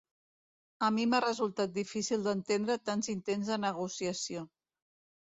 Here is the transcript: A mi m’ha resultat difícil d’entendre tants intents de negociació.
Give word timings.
A 0.85 0.87
mi 0.93 1.03
m’ha 1.09 1.19
resultat 1.25 1.75
difícil 1.75 2.23
d’entendre 2.29 2.79
tants 2.89 3.11
intents 3.15 3.53
de 3.53 3.59
negociació. 3.67 4.43